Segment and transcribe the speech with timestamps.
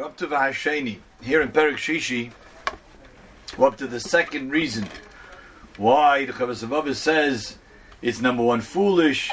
[0.00, 0.96] We're up to the Hasheni.
[1.20, 2.32] Here in Perik Shishi,
[3.58, 4.88] we're up to the second reason
[5.76, 7.58] why the Chovos HaLevavos says
[8.00, 9.30] it's number one, foolish,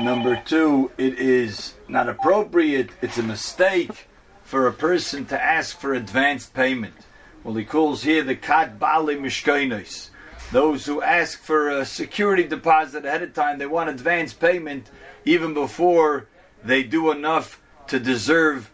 [0.00, 4.08] number two, it is not appropriate, it's a mistake
[4.42, 7.06] for a person to ask for advanced payment.
[7.44, 10.10] Well, he calls here the Kat Bali Mishkainos.
[10.50, 14.90] Those who ask for a security deposit ahead of time, they want advance payment
[15.24, 16.26] even before
[16.64, 18.72] they do enough to deserve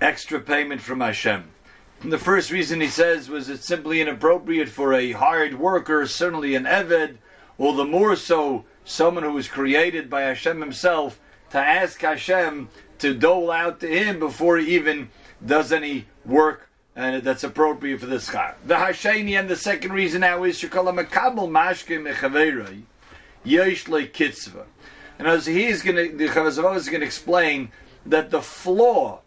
[0.00, 1.44] extra payment from Hashem.
[2.02, 6.54] And the first reason he says was it's simply inappropriate for a hired worker, certainly
[6.54, 7.16] an Eved,
[7.56, 11.18] or the more so someone who was created by Hashem himself,
[11.50, 15.10] to ask Hashem to dole out to him before he even
[15.44, 18.54] does any work and that's appropriate for this schar.
[18.64, 22.82] The Hasheni and the second reason now is Shekala Makabel Mashke Mechaverei
[23.42, 24.64] Yesh Kitzva.
[25.18, 27.70] And as he's going to, the Chovos HaLevavos is going to explain
[28.06, 29.20] that the flaw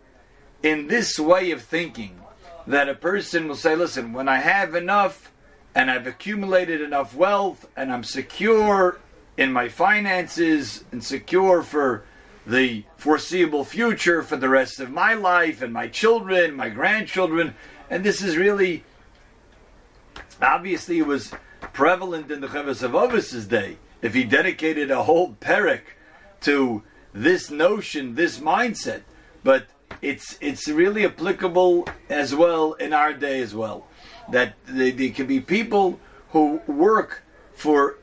[0.63, 2.19] in this way of thinking,
[2.67, 5.31] that a person will say, listen, when I have enough
[5.73, 8.99] and I've accumulated enough wealth and I'm secure
[9.37, 12.03] in my finances and secure for
[12.45, 17.55] the foreseeable future for the rest of my life and my children, my grandchildren.
[17.89, 18.83] And this is really,
[20.41, 21.31] obviously, it was
[21.73, 23.77] prevalent in the Chovos HaLevavos's day.
[24.01, 25.81] If he dedicated a whole perik
[26.41, 29.01] to this notion, this mindset,
[29.43, 29.67] but
[30.01, 33.87] it's it's really applicable as well in our day as well.
[34.31, 35.99] That there can be people
[36.31, 37.23] who work
[37.55, 37.97] for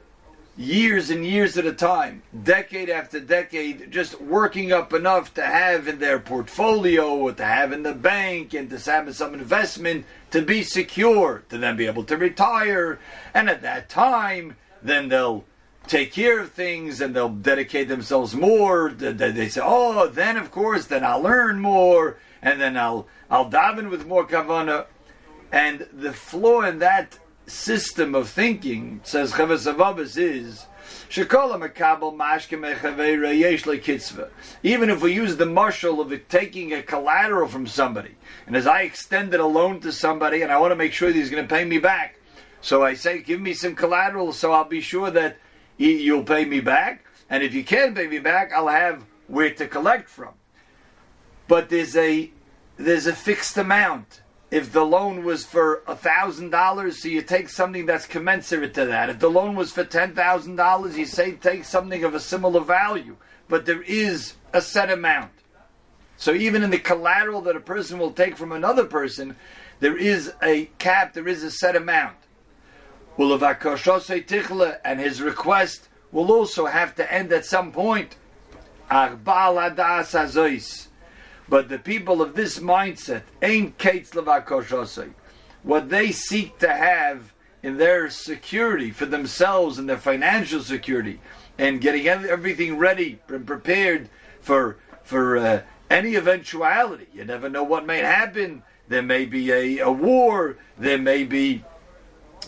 [0.57, 5.89] years and years at a time, decade after decade, just working up enough to have
[5.89, 10.43] in their portfolio or to have in the bank and to have some investment to
[10.43, 12.99] be secure, to then be able to retire.
[13.33, 15.45] And at that time, then they'll
[15.87, 18.91] take care of things and they'll dedicate themselves more.
[18.91, 23.91] They say, oh, then of course, then I'll learn more and then I'll, I'll daven
[23.91, 24.87] with more kavana.
[25.53, 30.67] And the flaw in that system of thinking, says Chovos HaLevavos, is
[34.63, 38.17] even if we use the marshal of taking a collateral from somebody,
[38.47, 41.17] and as I extended a loan to somebody and I want to make sure that
[41.17, 42.19] he's going to pay me back,
[42.61, 45.37] so I say, give me some collateral so I'll be sure that
[45.77, 49.67] you'll pay me back, and if you can't pay me back, I'll have where to
[49.67, 50.35] collect from.
[51.49, 52.31] But there's a
[52.77, 54.23] there's a fixed amount
[54.55, 59.11] if the loan was for thousand dollars, so you take something that's commensurate to that.
[59.11, 62.61] If the loan was for ten thousand dollars, you say take something of a similar
[62.61, 63.17] value.
[63.49, 65.33] But there is a set amount.
[66.17, 69.35] So even in the collateral that a person will take from another person,
[69.81, 72.17] there is a cap, there is a set amount.
[73.17, 78.17] And his request will also have to end at some point.
[81.49, 83.79] But the people of this mindset, ain't
[85.63, 87.33] what they seek to have
[87.63, 91.21] in their security for themselves and their financial security,
[91.59, 94.09] and getting everything ready and prepared
[94.41, 97.07] for for uh, any eventuality.
[97.13, 98.63] You never know what may happen.
[98.89, 100.57] There may be a, a war.
[100.79, 101.65] There may be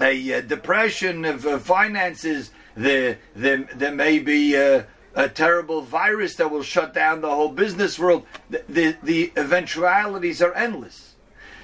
[0.00, 2.50] a, a depression of uh, finances.
[2.74, 4.56] There, there, there may be.
[4.56, 4.84] Uh,
[5.16, 8.26] a terrible virus that will shut down the whole business world.
[8.50, 11.14] The, the, the eventualities are endless.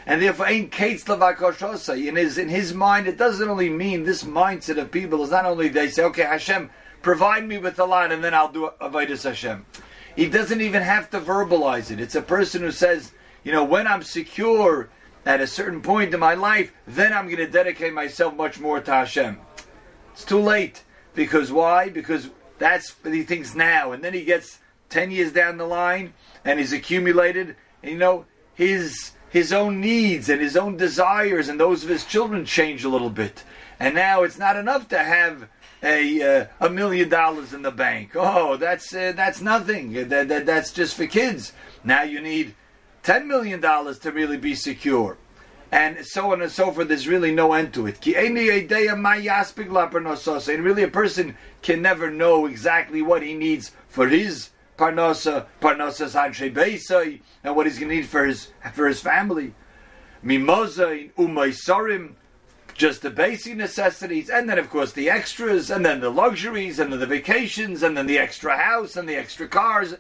[0.06, 4.78] And therefore, ain't Kates in his in his mind, it doesn't only mean this mindset
[4.78, 6.70] of people is not only they say, okay, Hashem,
[7.02, 9.64] provide me with the line, and then I'll do Avedis Hashem.
[10.16, 12.00] He doesn't even have to verbalize it.
[12.00, 13.12] It's a person who says,
[13.44, 14.90] you know, when I'm secure
[15.24, 18.80] at a certain point in my life, then I'm going to dedicate myself much more
[18.80, 19.38] to Hashem.
[20.12, 20.82] It's too late.
[21.14, 21.88] Because why?
[21.88, 23.92] Because that's what he thinks now.
[23.92, 28.26] And then he gets 10 years down the line and he's accumulated, and, you know,
[28.54, 32.88] his his own needs and his own desires and those of his children change a
[32.88, 33.44] little bit.
[33.80, 35.48] And now it's not enough to have
[35.82, 38.12] a uh, a million dollars in the bank.
[38.14, 39.92] Oh, that's uh, that's nothing.
[40.08, 41.52] That, that, that's just for kids.
[41.82, 42.54] Now you need
[43.02, 45.16] ten million dollars to really be secure
[45.72, 46.88] and so on and so forth.
[46.88, 48.06] There's really no end to it.
[48.06, 48.36] And
[50.64, 56.52] really, a person can never know exactly what he needs for his parnasa, parnasas anshe
[56.52, 59.54] beisai, and what he's going to need for his for his family.
[60.22, 62.14] Mimosa umaisarim,
[62.74, 66.92] just the basic necessities, and then of course the extras, and then the luxuries, and
[66.92, 69.94] then the vacations, and then the extra house, and the extra cars,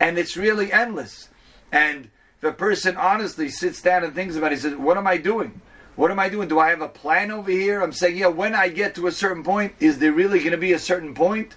[0.00, 1.28] and it's really endless.
[1.70, 5.06] And if a person honestly sits down and thinks about it, he says, What am
[5.06, 5.60] I doing?
[5.98, 6.46] What am I doing?
[6.46, 7.82] Do I have a plan over here?
[7.82, 10.56] I'm saying, yeah, when I get to a certain point, is there really going to
[10.56, 11.56] be a certain point?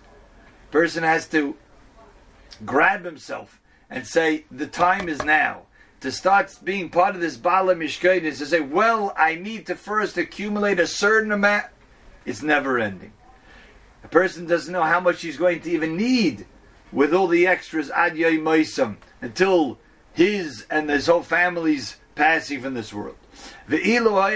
[0.72, 1.56] Person has to
[2.66, 5.68] grab himself and say, the time is now.
[6.00, 9.76] to start being part of this Bala Mishkain is to say, well, I need to
[9.76, 11.68] first accumulate a certain amount.
[12.26, 13.14] It's never ending.
[14.04, 16.48] A person doesn't know how much he's going to even need
[16.92, 19.78] with all the extras ad moisam until
[20.14, 23.16] his and his whole family's passing from this world.
[23.70, 24.34] Even when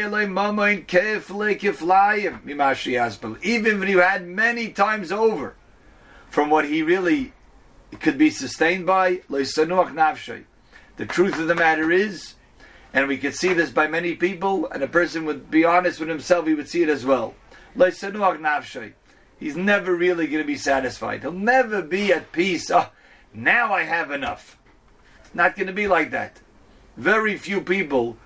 [3.90, 5.56] you had many times over
[6.30, 7.34] from what he really
[8.00, 12.34] could be sustained by, the truth of the matter is,
[12.94, 16.10] and we could see this by many people, and a person would be honest with
[16.10, 17.36] himself, he would see it as well.
[19.38, 21.22] He's never really going to be satisfied.
[21.22, 22.72] He'll never be at peace.
[22.72, 22.90] Oh,
[23.34, 24.58] now I have enough.
[25.36, 26.40] Not going to be like that.
[26.98, 28.18] Very few people,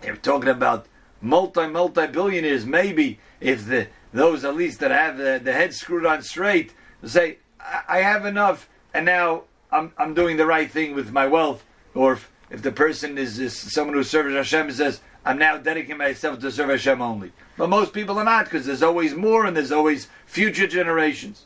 [0.00, 0.86] they're talking about
[1.20, 6.06] multi, multi billionaires, maybe, if the those at least that have the, the head screwed
[6.06, 6.72] on straight,
[7.04, 11.26] say, I, I have enough, and now I'm, I'm doing the right thing with my
[11.26, 11.64] wealth.
[11.94, 15.58] Or if, if the person is, is someone who serves Hashem and says, I'm now
[15.58, 17.32] dedicating myself to serve Hashem only.
[17.58, 21.44] But most people are not, because there's always more and there's always future generations.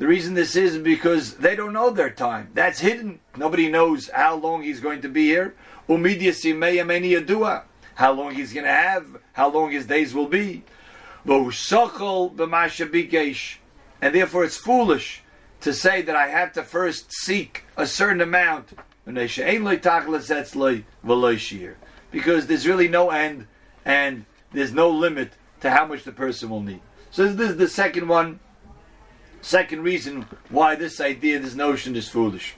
[0.00, 2.48] The reason this is because they don't know their time.
[2.54, 3.20] That's hidden.
[3.36, 5.54] Nobody knows how long he's going to be here.
[5.86, 5.96] How
[8.12, 10.62] long he's going to have, how long his days will be.
[11.26, 11.52] And
[14.14, 15.22] therefore it's foolish
[15.60, 18.72] to say that I have to first seek a certain amount
[22.10, 23.46] because there's really no end
[23.84, 24.24] and
[24.54, 26.80] there's no limit to how much the person will need.
[27.10, 28.40] So this is the second one,
[29.42, 32.54] second reason why this idea, this notion is foolish.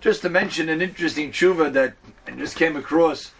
[0.00, 1.94] Just to mention an interesting tshuva that
[2.26, 3.32] I just came across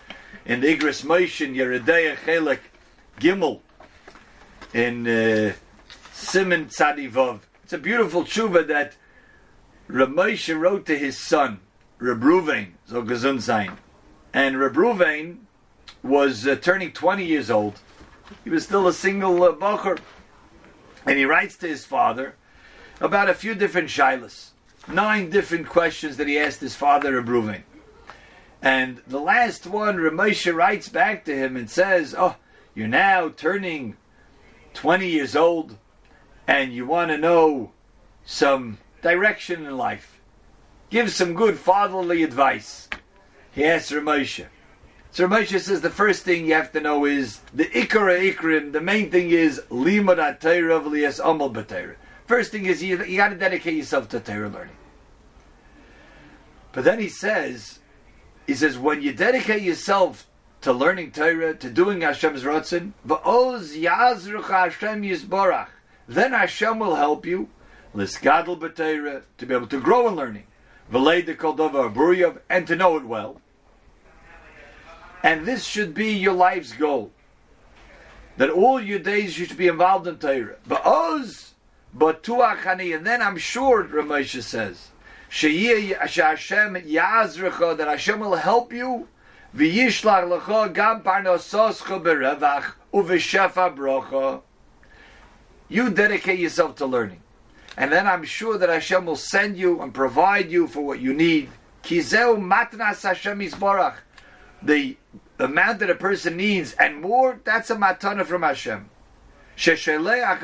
[0.44, 2.60] in the Igros Moshe Yoreh De'ah Chelek
[3.20, 3.60] Gimel
[4.72, 5.52] in uh,
[6.12, 7.40] Simon Tzadivov.
[7.64, 8.96] It's a beautiful tshuva that
[9.88, 11.60] Ramosha wrote to his son,
[11.98, 13.76] Reb Ruvain, so gesund sein.
[14.32, 15.38] And Reb Ruvain
[16.02, 17.81] was uh, turning 20 years old.
[18.44, 19.98] He was still a single uh, bocher.
[21.04, 22.34] And he writes to his father
[23.00, 24.50] about a few different shilas,
[24.88, 27.62] nine different questions that he asked his father, Reb Ruvain.
[28.62, 32.37] And the last one, Ramosha writes back to him and says, Oh,
[32.75, 33.96] you're now turning
[34.75, 35.76] 20 years old
[36.46, 37.72] and you want to know
[38.25, 40.20] some direction in life.
[40.90, 42.88] Give some good fatherly advice.
[43.52, 44.46] He asks Ramosha.
[45.10, 48.81] So Ramosha says the first thing you have to know is the Ikara Ikrim, the
[48.81, 51.96] main thing is Limud HaTeirah v'liyas Amal B'Teirah.
[52.26, 54.76] First thing is you, you got to dedicate yourself to Torah learning.
[56.73, 57.78] But then he says,
[58.46, 60.26] he says, when you dedicate yourself
[60.62, 65.69] to learning Torah, to doing Hashem's Ratzin, v'oz yazrucha Hashem yisborach,
[66.08, 67.49] then Hashem will help you
[67.94, 70.44] Lisgadl b'teira, to be able to grow in learning.
[70.93, 73.40] V'leid koldova aburiyav, and to know it well.
[75.22, 77.11] And this should be your life's goal.
[78.37, 80.56] That all your days you should be involved in Torah.
[81.94, 84.92] Ba'oz, ba'tuachani, and then I'm sure, Ramesha says,
[87.76, 89.08] that Hashem will help you,
[89.54, 92.74] lecha gam berevach,
[93.74, 94.42] brocha.
[95.68, 97.22] You dedicate yourself to learning
[97.76, 101.12] and then I'm sure that Hashem will send you and provide you for what you
[101.12, 101.50] need.
[101.82, 103.96] Kizeu matnas Hashem isborach.
[104.62, 104.96] The
[105.38, 108.88] amount that a person needs and more, that's a matana from Hashem.
[109.56, 110.36] That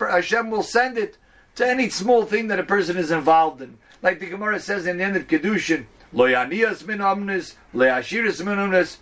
[0.00, 1.18] a, Hashem will send it
[1.54, 3.78] to any small thing that a person is involved in.
[4.02, 8.98] Like the Gemara says in the end of Kedushin, Loyanias min omnis, leashiris min omnis.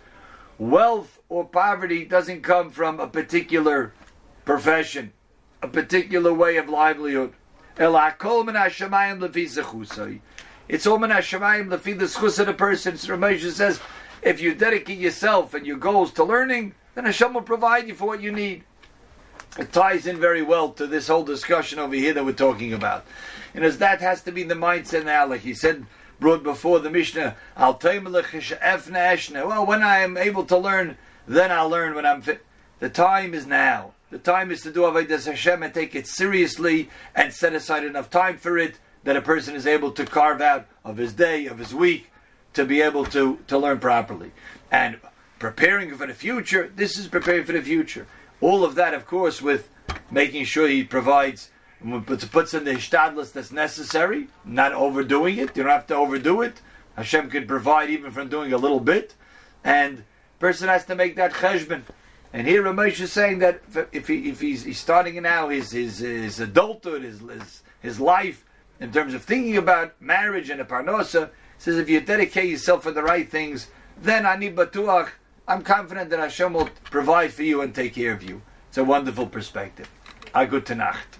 [0.57, 3.93] Wealth or poverty doesn't come from a particular
[4.45, 5.11] profession
[5.65, 7.33] a particular way of livelihood.
[7.77, 9.19] It's all min hashemayim
[11.69, 12.97] lefi the schus of the person.
[12.97, 13.79] So Ramesh says,
[14.21, 18.05] if you dedicate yourself and your goals to learning, then Hashem will provide you for
[18.05, 18.63] what you need.
[19.57, 23.05] It ties in very well to this whole discussion over here that we're talking about.
[23.53, 25.85] And as that has to be the mindset now, like he said,
[26.19, 28.01] brought before the Mishnah, tell
[29.47, 30.97] Well, when I am able to learn,
[31.27, 32.45] then I'll learn when I'm fit.
[32.79, 33.93] The time is now.
[34.11, 38.09] The time is to do Avodah Hashem and take it seriously and set aside enough
[38.09, 41.57] time for it that a person is able to carve out of his day, of
[41.57, 42.09] his week,
[42.53, 44.31] to be able to, to learn properly.
[44.71, 44.99] And
[45.39, 48.07] preparing for the future, this is preparing for the future.
[48.41, 49.69] All of that, of course, with
[50.11, 51.49] making sure he provides,
[52.05, 55.55] puts in the hishtadlus that's necessary, not overdoing it.
[55.55, 56.61] You don't have to overdo it.
[56.95, 59.15] Hashem can provide even from doing a little bit.
[59.63, 60.03] And
[60.39, 61.83] person has to make that cheshbon
[62.35, 63.61] and here Ramesh is saying that
[63.93, 68.43] if, he, if he's, he's starting now his, his, his adulthood, his, his, his life,
[68.81, 72.91] in terms of thinking about marriage and a parnosa, says if you dedicate yourself for
[72.91, 73.67] the right things,
[74.01, 75.11] then ani batuach,
[75.47, 78.41] I'm confident that Hashem will provide for you and take care of you.
[78.69, 79.87] It's a wonderful perspective.
[80.33, 81.19] A good Nacht.